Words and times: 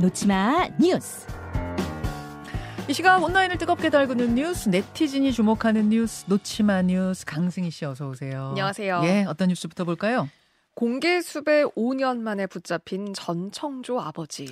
놓치마 0.00 0.68
뉴스. 0.80 1.26
이 2.88 2.92
시각 2.92 3.20
온라인을 3.22 3.58
뜨겁게 3.58 3.90
달구는 3.90 4.36
뉴스, 4.36 4.68
네티즌이 4.68 5.32
주목하는 5.32 5.88
뉴스, 5.88 6.24
놓치마 6.28 6.82
뉴스, 6.82 7.24
강승희 7.24 7.70
씨 7.70 7.84
어서 7.84 8.08
오세요. 8.08 8.50
안녕하세요. 8.50 9.00
예, 9.04 9.24
어떤 9.24 9.48
뉴스부터 9.48 9.84
볼까요? 9.84 10.28
공개 10.74 11.20
수배 11.20 11.64
5년 11.76 12.18
만에 12.18 12.46
붙잡힌 12.46 13.12
전청조 13.12 14.00
아버지. 14.00 14.46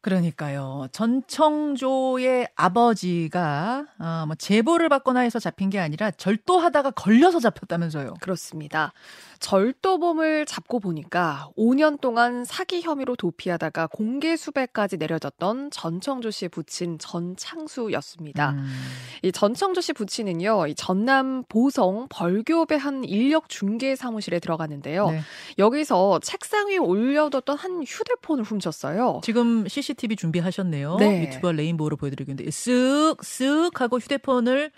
그러니까요. 0.00 0.86
전청조의 0.92 2.48
아버지가 2.54 3.86
어, 3.98 4.24
뭐 4.26 4.36
제보를 4.36 4.88
받거나 4.88 5.20
해서 5.20 5.38
잡힌 5.38 5.70
게 5.70 5.80
아니라 5.80 6.10
절도하다가 6.12 6.92
걸려서 6.92 7.40
잡혔다면서요. 7.40 8.14
그렇습니다. 8.20 8.92
절도범을 9.40 10.46
잡고 10.46 10.80
보니까 10.80 11.48
5년 11.56 12.00
동안 12.00 12.44
사기 12.44 12.80
혐의로 12.80 13.16
도피하다가 13.16 13.88
공개 13.88 14.36
수배까지 14.36 14.96
내려졌던 14.96 15.70
전청조 15.70 16.30
씨의 16.30 16.48
부친 16.48 16.98
전창수였습니다. 16.98 18.50
음. 18.50 18.66
이 19.22 19.32
전청조 19.32 19.80
씨 19.80 19.92
부친은요, 19.92 20.66
이 20.68 20.74
전남 20.74 21.44
보성 21.48 22.06
벌교배 22.08 22.76
한 22.76 23.04
인력 23.04 23.48
중개 23.48 23.94
사무실에 23.94 24.40
들어갔는데요. 24.40 25.10
네. 25.10 25.20
여기서 25.58 26.20
책상 26.22 26.68
위에 26.68 26.76
올려뒀던 26.76 27.56
한 27.56 27.82
휴대폰을 27.84 28.44
훔쳤어요. 28.44 29.20
지금 29.22 29.66
CCTV 29.88 30.16
준비하셨네요. 30.16 30.96
네. 30.96 31.22
유튜버 31.22 31.52
레인보우로 31.52 31.96
보여드리겠는데 31.96 32.50
쓱쓱 32.50 33.78
하고 33.78 33.98
휴대폰을 33.98 34.70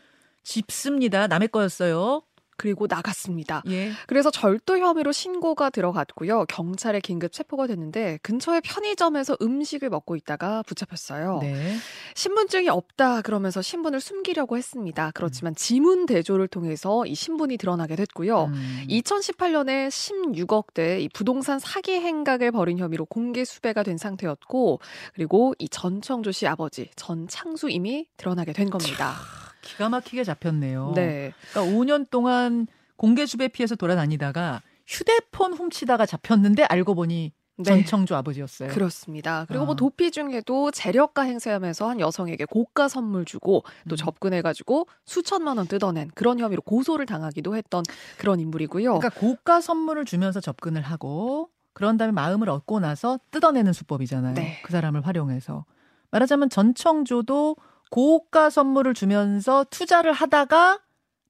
집습니다. 0.42 1.26
남의 1.26 1.48
거였어요. 1.48 2.22
그리고 2.60 2.86
나갔습니다. 2.86 3.62
예. 3.70 3.90
그래서 4.06 4.30
절도 4.30 4.76
혐의로 4.78 5.12
신고가 5.12 5.70
들어갔고요. 5.70 6.44
경찰에 6.44 7.00
긴급 7.00 7.32
체포가 7.32 7.66
됐는데 7.66 8.18
근처의 8.22 8.60
편의점에서 8.60 9.38
음식을 9.40 9.88
먹고 9.88 10.14
있다가 10.14 10.62
붙잡혔어요. 10.64 11.38
네. 11.40 11.74
신분증이 12.14 12.68
없다 12.68 13.22
그러면서 13.22 13.62
신분을 13.62 14.00
숨기려고 14.00 14.58
했습니다. 14.58 15.10
그렇지만 15.14 15.52
음. 15.52 15.54
지문 15.56 16.04
대조를 16.04 16.48
통해서 16.48 17.06
이 17.06 17.14
신분이 17.14 17.56
드러나게 17.56 17.96
됐고요. 17.96 18.44
음. 18.52 18.84
2018년에 18.90 19.88
16억대 19.88 21.00
이 21.00 21.08
부동산 21.14 21.58
사기 21.58 21.92
행각을 21.92 22.52
벌인 22.52 22.76
혐의로 22.76 23.06
공개 23.06 23.42
수배가 23.42 23.84
된 23.84 23.96
상태였고 23.96 24.80
그리고 25.14 25.54
이 25.58 25.66
전청조 25.66 26.30
씨 26.30 26.46
아버지 26.46 26.90
전창수 26.94 27.70
임이 27.70 28.08
드러나게 28.18 28.52
된 28.52 28.68
겁니다. 28.68 29.14
기가 29.62 29.88
막히게 29.88 30.24
잡혔네요. 30.24 30.92
네. 30.94 31.32
그러니까 31.52 31.76
5년 31.76 32.08
동안 32.10 32.66
공개 32.96 33.26
수배 33.26 33.48
피해서 33.48 33.76
돌아다니다가 33.76 34.62
휴대폰 34.86 35.52
훔치다가 35.54 36.06
잡혔는데 36.06 36.64
알고 36.64 36.94
보니 36.94 37.32
네. 37.62 37.64
전청조 37.64 38.16
아버지였어요. 38.16 38.70
그렇습니다. 38.70 39.44
그리고 39.46 39.64
뭐 39.66 39.74
아. 39.74 39.76
도피 39.76 40.10
중에도 40.10 40.70
재력가 40.70 41.22
행세하면서 41.22 41.88
한 41.88 42.00
여성에게 42.00 42.46
고가 42.46 42.88
선물 42.88 43.24
주고 43.24 43.64
또 43.88 43.94
음. 43.94 43.96
접근해가지고 43.96 44.86
수천만 45.04 45.58
원 45.58 45.66
뜯어낸 45.66 46.10
그런 46.14 46.38
혐의로 46.38 46.62
고소를 46.62 47.06
당하기도 47.06 47.56
했던 47.56 47.82
그런 48.18 48.40
인물이고요. 48.40 48.98
그러니까 48.98 49.20
고가 49.20 49.60
선물을 49.60 50.04
주면서 50.06 50.40
접근을 50.40 50.82
하고 50.82 51.50
그런 51.72 51.96
다음에 51.96 52.12
마음을 52.12 52.48
얻고 52.48 52.80
나서 52.80 53.18
뜯어내는 53.30 53.72
수법이잖아요. 53.72 54.34
네. 54.34 54.60
그 54.64 54.72
사람을 54.72 55.06
활용해서 55.06 55.64
말하자면 56.10 56.50
전청조도 56.50 57.56
고가 57.90 58.50
선물을 58.50 58.94
주면서 58.94 59.64
투자를 59.70 60.12
하다가 60.12 60.80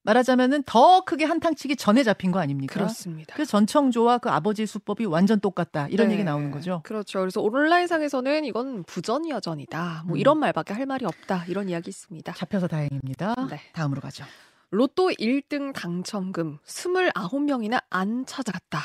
말하자면은 0.03 0.62
더 0.64 1.05
크게 1.05 1.25
한탕치기 1.25 1.77
전에 1.77 2.03
잡힌 2.03 2.33
거 2.33 2.39
아닙니까? 2.39 2.72
그렇습니다. 2.72 3.34
그 3.34 3.44
전청조와 3.44 4.19
그 4.19 4.30
아버지 4.30 4.64
수법이 4.64 5.05
완전 5.05 5.41
똑같다 5.41 5.88
이런 5.88 6.08
네. 6.08 6.14
얘기 6.14 6.25
나오는 6.25 6.50
거죠. 6.50 6.81
그렇죠. 6.84 7.20
그래서 7.20 7.43
온라인상에서는 7.43 8.44
이건 8.44 8.84
부전여전이다. 8.84 10.04
뭐 10.06 10.16
음. 10.16 10.19
이런 10.19 10.38
말밖에 10.38 10.72
할 10.72 10.87
말이 10.87 11.04
없다 11.04 11.44
이런 11.49 11.69
이야기 11.69 11.91
있습니다. 11.91 12.32
잡혀서 12.32 12.69
다행입니다. 12.69 13.34
네. 13.50 13.60
다음으로 13.75 14.00
가죠. 14.00 14.25
로또 14.70 15.10
1등 15.10 15.75
당첨금 15.75 16.59
29명이나 16.65 17.82
안 17.91 18.25
찾아갔다. 18.25 18.81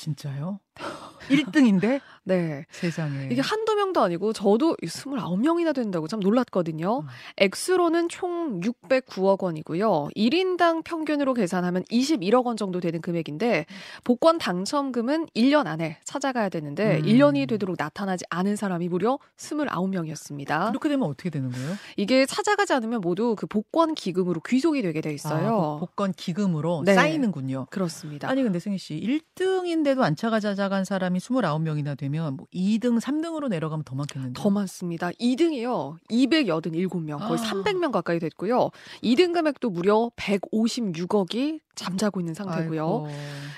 진짜요? 0.00 0.60
1등인데? 1.28 2.00
네. 2.24 2.64
세상에. 2.70 3.28
이게 3.30 3.40
한두 3.40 3.74
명도 3.74 4.00
아니고 4.02 4.32
저도 4.32 4.76
29명이나 4.82 5.74
된다고 5.74 6.06
참 6.08 6.20
놀랐거든요. 6.20 7.00
음. 7.00 7.06
액수로는 7.36 8.08
총 8.08 8.60
609억 8.60 9.42
원이고요. 9.42 10.08
1인당 10.16 10.84
평균으로 10.84 11.34
계산하면 11.34 11.84
21억 11.84 12.44
원 12.44 12.56
정도 12.56 12.80
되는 12.80 13.00
금액인데 13.00 13.66
복권 14.04 14.38
당첨금은 14.38 15.26
1년 15.34 15.66
안에 15.66 15.98
찾아가야 16.04 16.48
되는데 16.48 16.98
음. 16.98 17.02
1년이 17.02 17.48
되도록 17.48 17.76
나타나지 17.78 18.24
않은 18.30 18.56
사람이 18.56 18.88
무려 18.88 19.18
29명이었습니다. 19.36 20.68
그렇게 20.68 20.88
되면 20.88 21.08
어떻게 21.08 21.30
되는 21.30 21.50
거예요? 21.50 21.74
이게 21.96 22.26
찾아가지 22.26 22.72
않으면 22.72 23.00
모두 23.00 23.34
그 23.36 23.46
복권 23.46 23.94
기금으로 23.94 24.40
귀속이 24.40 24.82
되게 24.82 25.00
돼 25.00 25.12
있어요. 25.12 25.76
아, 25.76 25.80
복권 25.80 26.12
기금으로 26.12 26.82
네. 26.84 26.94
쌓이는군요. 26.94 27.66
그렇습니다. 27.70 28.28
아니 28.28 28.42
근데 28.42 28.58
승희 28.58 28.78
씨 28.78 29.00
1등인데 29.36 29.89
도 29.94 30.02
안 30.02 30.16
찾아가자간 30.16 30.84
사람이 30.84 31.18
29명이나 31.18 31.96
되면 31.96 32.36
뭐 32.36 32.46
2등, 32.54 33.00
3등으로 33.00 33.48
내려가면 33.48 33.84
더 33.84 33.94
많겠는데. 33.94 34.40
더 34.40 34.50
많습니다. 34.50 35.10
2등이요. 35.12 35.96
287명, 36.10 37.18
거의 37.18 37.38
아. 37.40 37.42
300명 37.42 37.90
가까이 37.92 38.18
됐고요. 38.18 38.70
2등 39.02 39.32
금액도 39.32 39.70
무려 39.70 40.10
156억이 40.16 41.60
잠자고 41.80 42.20
있는 42.20 42.34
상태고요. 42.34 42.82
아이고. 42.82 43.08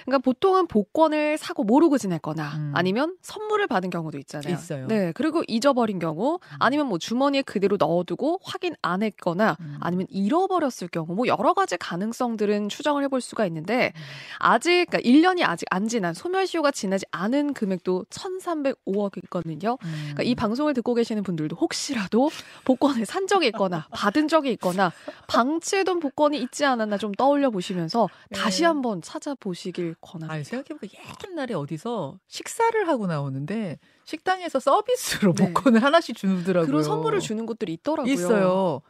그러니까 0.05 0.19
보통은 0.19 0.67
복권을 0.67 1.39
사고 1.39 1.65
모르고 1.65 1.99
지냈거나 1.99 2.53
음. 2.57 2.73
아니면 2.75 3.17
선물을 3.23 3.67
받은 3.67 3.91
경우도 3.91 4.19
있잖아요. 4.19 4.55
있어요. 4.55 4.87
네. 4.87 5.13
그리고 5.15 5.43
잊어버린 5.49 5.99
경우 5.99 6.35
음. 6.35 6.57
아니면 6.61 6.87
뭐 6.87 6.99
주머니에 6.99 7.43
그대로 7.43 7.77
넣어두고 7.79 8.41
확인 8.43 8.75
안 8.83 9.03
했거나 9.03 9.57
음. 9.61 9.77
아니면 9.81 10.07
잃어버렸을 10.11 10.89
경우 10.89 11.15
뭐 11.15 11.27
여러 11.27 11.53
가지 11.53 11.77
가능성들은 11.77 12.69
추정을 12.69 13.03
해볼 13.05 13.21
수가 13.21 13.47
있는데 13.47 13.93
음. 13.95 14.01
아직 14.39 14.87
그러니까 14.89 14.99
1년이 14.99 15.43
아직 15.45 15.67
안 15.71 15.89
지난 15.89 16.15
소멸시효가 16.15 16.71
지나지 16.71 17.05
않은 17.11 17.55
금액도 17.55 18.07
1,305억이거든요. 18.11 19.79
그러니까 19.79 20.23
이 20.23 20.35
음. 20.35 20.37
방송을 20.37 20.75
듣고 20.75 20.95
계시는 20.95 21.23
분들도 21.23 21.57
혹시라도 21.57 22.31
복권을 22.65 23.07
산 23.07 23.27
적이 23.27 23.49
있거나 23.49 23.87
받은 23.91 24.29
적이 24.29 24.53
있거나 24.53 24.93
방치해둔 25.27 26.01
복권이 26.01 26.39
있지 26.41 26.65
않았나 26.65 26.99
좀 26.99 27.13
떠올려 27.13 27.51
보시면서 27.51 28.09
네. 28.11 28.12
다시 28.35 28.65
한번 28.65 29.03
찾아보시길 29.03 29.97
권합니다. 30.01 30.35
아니, 30.35 30.45
생각해보니까 30.45 30.99
옛날에 31.29 31.55
어디서 31.55 32.19
식사를 32.29 32.89
하고 32.89 33.07
나오는데 33.07 33.79
식당에서 34.05 34.61
서비스로 34.61 35.35
네. 35.35 35.53
복권을 35.53 35.83
하나씩 35.83 36.17
주더라고요. 36.17 36.67
그런 36.67 36.83
선물을 36.83 37.21
주는 37.21 37.47
곳들이 37.47 37.75
있더라고요. 37.75 38.13
있어요. 38.13 38.83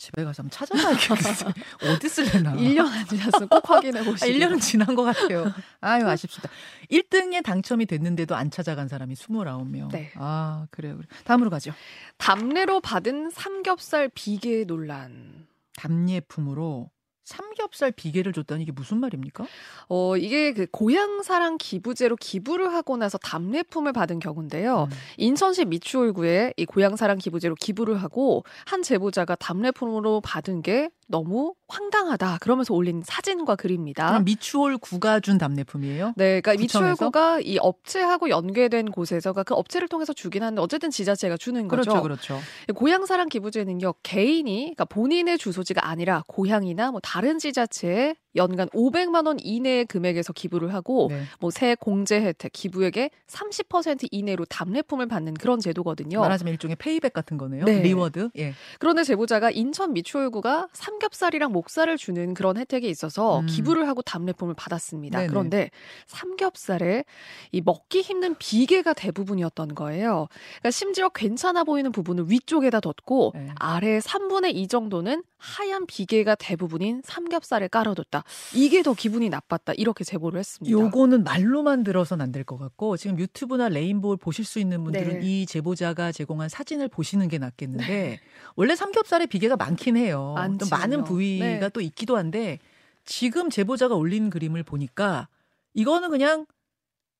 집에 0.00 0.24
가서 0.24 0.42
한번 0.42 0.50
찾아봐야겠어요. 0.50 1.52
어디 1.94 2.08
쓸래나. 2.08 2.54
1년 2.54 2.86
안 2.86 3.06
지났으면 3.06 3.48
꼭 3.48 3.68
확인해 3.68 4.02
보시고. 4.02 4.24
아, 4.24 4.34
1년은 4.34 4.58
지난 4.58 4.94
것 4.94 5.02
같아요. 5.02 5.52
아유, 5.80 6.08
아쉽습니다. 6.08 6.48
1등에 6.90 7.44
당첨이 7.44 7.84
됐는데도 7.84 8.34
안 8.34 8.50
찾아간 8.50 8.88
사람이 8.88 9.14
29명. 9.14 9.92
네. 9.92 10.10
아, 10.16 10.66
그래요. 10.70 10.98
다음으로 11.24 11.50
가죠. 11.50 11.72
답례로 12.16 12.80
받은 12.80 13.28
삼겹살 13.28 14.08
비계 14.08 14.64
논란. 14.64 15.46
답례품으로 15.76 16.90
삼겹살 17.24 17.92
비계를 17.92 18.32
줬다는 18.32 18.62
이게 18.62 18.72
무슨 18.72 18.98
말입니까? 18.98 19.46
어, 19.88 20.16
이게 20.16 20.52
그 20.52 20.66
고향 20.70 21.22
사랑 21.22 21.58
기부제로 21.58 22.16
기부를 22.16 22.72
하고 22.72 22.96
나서 22.96 23.18
답례품을 23.18 23.92
받은 23.92 24.18
경우인데요. 24.18 24.88
음. 24.90 24.96
인천시 25.16 25.64
미추홀구에 25.66 26.54
이 26.56 26.64
고향 26.64 26.96
사랑 26.96 27.18
기부제로 27.18 27.54
기부를 27.54 28.02
하고 28.02 28.44
한 28.66 28.82
제보자가 28.82 29.36
답례품으로 29.36 30.20
받은 30.20 30.62
게 30.62 30.90
너무 31.10 31.54
황당하다. 31.68 32.38
그러면서 32.40 32.72
올린 32.72 33.02
사진과 33.04 33.56
글입니다. 33.56 34.08
그럼 34.08 34.24
미추홀 34.24 34.78
구가 34.78 35.20
준 35.20 35.38
답례품이에요? 35.38 36.14
네, 36.16 36.40
그러니까 36.40 36.54
미추홀 36.60 36.94
구가 36.94 37.40
이 37.40 37.58
업체하고 37.58 38.30
연계된 38.30 38.90
곳에서 38.92 39.32
그 39.32 39.54
업체를 39.54 39.88
통해서 39.88 40.12
주긴 40.12 40.42
하는데 40.42 40.62
어쨌든 40.62 40.90
지자체가 40.90 41.36
주는 41.36 41.66
거죠. 41.68 41.82
그렇죠, 41.82 42.02
그렇죠. 42.02 42.40
고향 42.74 43.06
사랑 43.06 43.28
기부제는요 43.28 43.94
개인이 44.02 44.56
그러니까 44.60 44.84
본인의 44.84 45.38
주소지가 45.38 45.88
아니라 45.88 46.22
고향이나 46.28 46.92
뭐 46.92 47.00
다른 47.00 47.38
지자체에 47.38 48.14
연간 48.36 48.68
500만 48.68 49.26
원 49.26 49.38
이내의 49.40 49.86
금액에서 49.86 50.32
기부를 50.32 50.72
하고 50.72 51.08
네. 51.10 51.22
뭐 51.40 51.56
세액 51.56 51.76
공제 51.78 52.20
혜택 52.20 52.52
기부액의 52.52 53.10
30% 53.26 54.08
이내로 54.10 54.44
답례품을 54.44 55.06
받는 55.08 55.34
그런 55.34 55.60
제도거든요. 55.60 56.20
말하자면 56.20 56.52
일종의 56.52 56.76
payback 56.76 57.12
같은 57.12 57.36
거네요. 57.38 57.64
네. 57.64 57.80
reward. 57.80 58.30
예. 58.38 58.54
그런데 58.78 59.02
제보자가 59.02 59.50
인천 59.50 59.92
미추홀구가 59.92 60.68
삼겹살이랑 60.72 61.52
목살을 61.52 61.96
주는 61.96 62.34
그런 62.34 62.56
혜택이 62.56 62.88
있어서 62.88 63.40
음. 63.40 63.46
기부를 63.46 63.88
하고 63.88 64.02
답례품을 64.02 64.54
받았습니다. 64.54 65.18
네네. 65.18 65.28
그런데 65.28 65.70
삼겹살에 66.06 67.04
이 67.52 67.60
먹기 67.60 68.02
힘든 68.02 68.36
비계가 68.38 68.92
대부분이었던 68.92 69.74
거예요. 69.74 70.28
그러니까 70.60 70.70
심지어 70.70 71.08
괜찮아 71.08 71.64
보이는 71.64 71.90
부분을 71.90 72.30
위쪽에다 72.30 72.80
뒀고 72.80 73.32
네. 73.34 73.48
아래 73.56 73.98
3분의 73.98 74.54
2 74.54 74.68
정도는 74.68 75.22
하얀 75.36 75.86
비계가 75.86 76.34
대부분인 76.34 77.00
삼겹살을 77.04 77.68
깔아뒀다. 77.68 78.19
못했다. 78.20 78.56
이게 78.56 78.82
더 78.82 78.94
기분이 78.94 79.28
나빴다. 79.28 79.74
이렇게 79.74 80.04
제보를 80.04 80.38
했습니다. 80.40 80.70
요거는 80.70 81.24
말로만 81.24 81.82
들어선 81.84 82.20
안 82.20 82.32
될 82.32 82.44
것 82.44 82.58
같고 82.58 82.96
지금 82.96 83.18
유튜브나 83.18 83.68
레인보우 83.68 84.16
보실 84.16 84.44
수 84.44 84.58
있는 84.60 84.82
분들은 84.84 85.20
네. 85.20 85.26
이 85.26 85.46
제보자가 85.46 86.12
제공한 86.12 86.48
사진을 86.48 86.88
보시는 86.88 87.28
게 87.28 87.38
낫겠는데 87.38 87.86
네. 87.86 88.20
원래 88.56 88.76
삼겹살에 88.76 89.26
비계가 89.26 89.56
많긴 89.56 89.96
해요. 89.96 90.34
또 90.58 90.66
많은 90.70 91.04
부위가 91.04 91.44
네. 91.60 91.68
또 91.70 91.80
있기도 91.80 92.16
한데 92.16 92.58
지금 93.04 93.50
제보자가 93.50 93.94
올린 93.94 94.30
그림을 94.30 94.62
보니까 94.62 95.28
이거는 95.74 96.10
그냥 96.10 96.46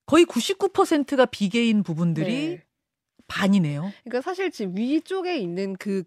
거의 0.07 0.25
99%가 0.25 1.27
비계인 1.27 1.83
부분들이 1.83 2.49
네. 2.49 2.65
반이네요. 3.27 3.93
그러니까 4.05 4.23
사실 4.23 4.51
지금 4.51 4.77
위쪽에 4.77 5.39
있는 5.39 5.77
그 5.77 6.03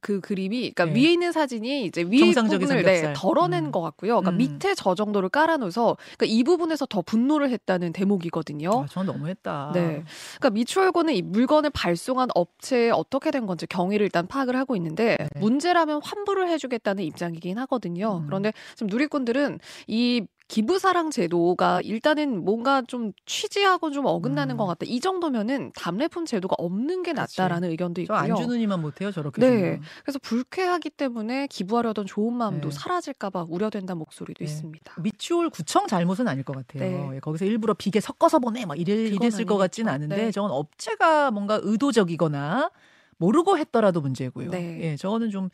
그 0.00 0.20
그림이 0.20 0.72
그러니까 0.72 0.84
네. 0.86 0.92
위에 0.92 1.12
있는 1.12 1.32
사진이 1.32 1.84
이제 1.84 2.02
위에 2.02 2.32
부분을 2.32 2.82
네, 2.82 3.12
덜어낸 3.16 3.66
음. 3.66 3.72
것 3.72 3.80
같고요. 3.80 4.20
그러니까 4.20 4.30
음. 4.30 4.36
밑에 4.38 4.74
저 4.74 4.94
정도를 4.94 5.28
깔아놓어서 5.28 5.96
그러니까 6.16 6.26
이 6.26 6.42
부분에서 6.42 6.86
더 6.86 7.02
분노를 7.02 7.50
했다는 7.50 7.92
대목이거든요. 7.92 8.70
아, 8.70 8.86
저는 8.88 9.12
너무했다. 9.12 9.72
네, 9.74 10.04
그러니까 10.38 10.50
미추홀고는 10.50 11.14
이 11.14 11.22
물건을 11.22 11.70
발송한 11.70 12.28
업체에 12.34 12.90
어떻게 12.90 13.30
된 13.30 13.46
건지 13.46 13.66
경위를 13.66 14.04
일단 14.04 14.26
파악을 14.26 14.56
하고 14.56 14.76
있는데 14.76 15.16
네. 15.18 15.40
문제라면 15.40 16.00
환불을 16.02 16.48
해주겠다는 16.48 17.04
입장이긴 17.04 17.58
하거든요. 17.58 18.18
음. 18.18 18.26
그런데 18.26 18.52
지금 18.74 18.88
누리꾼들은 18.88 19.60
이 19.86 20.26
기부사랑 20.48 21.10
제도가 21.10 21.82
일단은 21.82 22.42
뭔가 22.42 22.80
좀 22.82 23.12
취지하고 23.26 23.90
좀 23.90 24.06
어긋나는 24.06 24.54
음. 24.54 24.56
것 24.56 24.66
같다. 24.66 24.86
이 24.86 24.98
정도면은 24.98 25.72
답례품 25.76 26.24
제도가 26.24 26.56
없는 26.58 27.02
게 27.02 27.12
낫다라는 27.12 27.68
그치. 27.68 27.70
의견도 27.72 28.00
있고요. 28.02 28.16
안 28.16 28.34
주는 28.34 28.58
이만 28.58 28.80
못해요, 28.80 29.12
저렇게. 29.12 29.42
네. 29.42 29.50
주면. 29.50 29.82
그래서 30.02 30.18
불쾌하기 30.20 30.90
때문에 30.90 31.48
기부하려던 31.48 32.06
좋은 32.06 32.32
마음도 32.32 32.70
네. 32.70 32.76
사라질까봐 32.76 33.46
우려된다는 33.48 33.98
목소리도 33.98 34.38
네. 34.38 34.44
있습니다. 34.44 34.94
미추홀 35.02 35.50
구청 35.50 35.86
잘못은 35.86 36.26
아닐 36.26 36.42
것 36.44 36.56
같아요. 36.56 37.10
네. 37.10 37.16
예, 37.16 37.20
거기서 37.20 37.44
일부러 37.44 37.74
비계 37.74 38.00
섞어서 38.00 38.38
보내 38.38 38.64
막 38.64 38.78
이래, 38.80 38.94
이랬을 38.94 39.44
것 39.44 39.58
같지는 39.58 39.92
않은데 39.92 40.16
네. 40.16 40.30
저건 40.30 40.50
업체가 40.50 41.30
뭔가 41.30 41.60
의도적이거나 41.62 42.70
모르고 43.18 43.58
했더라도 43.58 44.00
문제고요. 44.00 44.50
네. 44.50 44.80
예, 44.80 44.96
저거는 44.96 45.28
좀 45.28 45.50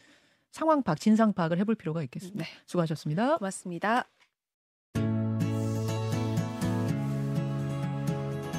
상황 0.52 0.84
파악, 0.84 1.00
진상 1.00 1.32
파악을 1.32 1.58
해볼 1.58 1.74
필요가 1.74 2.00
있겠습니다. 2.04 2.44
네. 2.44 2.50
수고하셨습니다. 2.64 3.38
고맙습니다. 3.38 4.04